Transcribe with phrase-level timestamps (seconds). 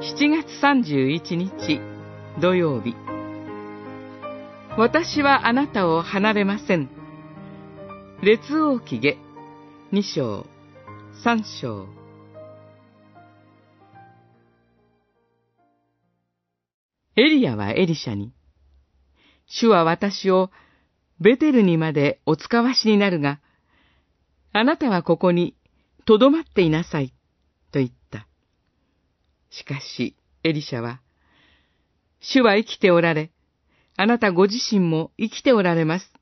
[0.00, 1.78] 7月31日
[2.40, 2.96] 土曜日。
[4.78, 6.88] 私はあなたを離れません。
[8.22, 9.18] 列王記下
[9.92, 10.46] 2章
[11.22, 11.86] 3章。
[17.16, 18.32] エリアはエリシャに、
[19.46, 20.50] 主は私を
[21.20, 23.38] ベテルにまでお使わしになるが、
[24.54, 25.54] あなたはここに
[26.06, 27.12] とどまっていなさい、
[29.70, 31.00] かし、エリシャは、
[32.20, 33.30] 主は生きておられ、
[33.96, 36.12] あなたご自身も生きておられます。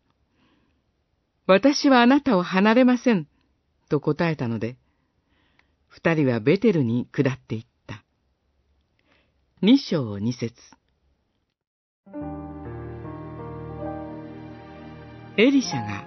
[1.47, 3.27] 私はあなたを離れません、
[3.89, 4.77] と答えたので、
[5.87, 8.05] 二人はベテルに下っていった。
[9.63, 10.55] 二章二節
[15.39, 16.07] エリシャが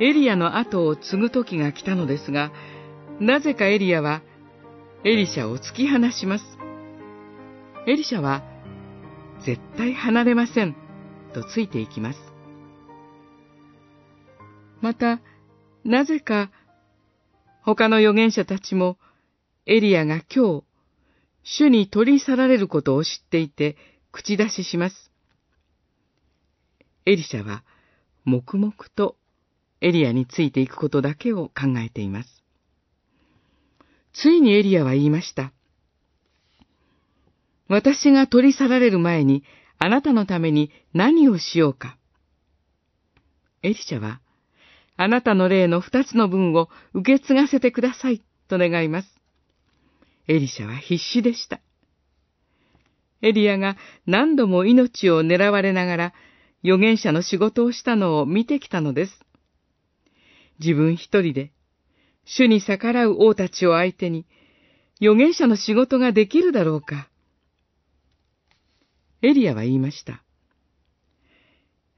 [0.00, 2.52] エリアの後を継ぐ時が来たのですが、
[3.20, 4.22] なぜかエリアは
[5.04, 6.44] エリシャを突き放します。
[7.88, 8.44] エリシャは
[9.44, 10.76] 絶対離れません
[11.34, 12.18] とついていきます。
[14.80, 15.20] また、
[15.84, 16.52] なぜか
[17.62, 18.96] 他の預言者たちも
[19.66, 20.64] エリアが今日、
[21.42, 23.76] 主に取り去られることを知っていて
[24.12, 25.10] 口出しします。
[27.06, 27.64] エリシャは
[28.24, 29.16] 黙々と
[29.80, 32.41] エリアについていくことだけを考えています。
[34.12, 35.52] ついにエリアは言いました。
[37.68, 39.44] 私が取り去られる前に
[39.78, 41.96] あなたのために何をしようか。
[43.62, 44.20] エリシャは、
[44.96, 49.08] あなたの霊の二つの分を受け継がせてくださいと願います。
[50.28, 51.60] エリシャは必死でした。
[53.22, 56.14] エリアが何度も命を狙われながら
[56.64, 59.20] 預言者の仕事をしたのを見てきたのです。
[60.60, 61.52] 自分一人で、
[62.24, 64.26] 主に逆らう王たちを相手に、
[65.00, 67.08] 預言者の仕事ができるだろうか。
[69.22, 70.22] エリアは言いました。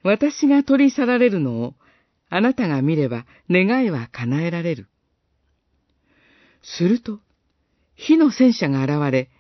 [0.03, 1.75] 私が取り去られるのを、
[2.29, 4.89] あなたが見れば願いは叶えられる。
[6.63, 7.21] すると、
[7.95, 9.31] 火の戦車が現れ、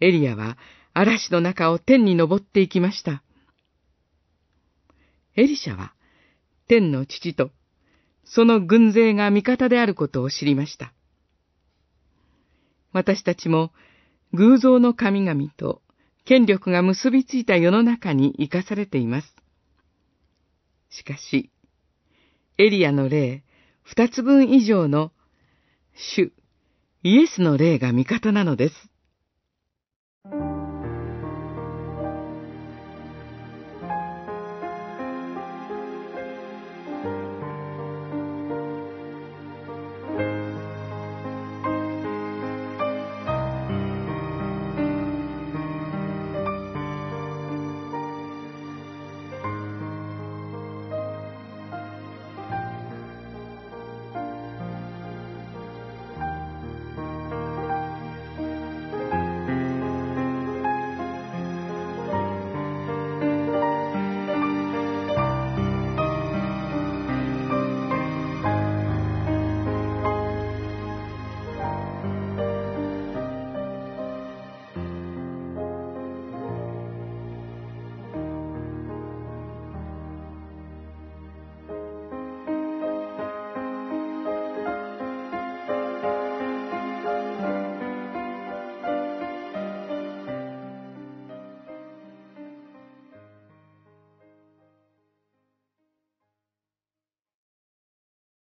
[0.00, 0.58] エリアは
[0.92, 3.22] 嵐の中を天に登っていきました。
[5.36, 5.92] エリシャは、
[6.68, 7.50] 天の父と、
[8.26, 10.92] その軍勢が味方であることを知りました。
[12.92, 13.72] 私たちも、
[14.32, 15.80] 偶像の神々と
[16.24, 19.34] 権力が結びついた世の中に生かされています。
[20.90, 21.50] しかし、
[22.58, 23.44] エリアの霊、
[23.82, 25.12] 二つ分以上の
[25.94, 26.32] 主、
[27.02, 28.74] イエスの霊が味方なのです。